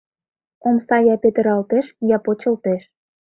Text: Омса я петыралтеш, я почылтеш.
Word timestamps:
Омса 0.67 0.97
я 1.13 1.15
петыралтеш, 1.23 1.85
я 2.15 2.17
почылтеш. 2.25 2.81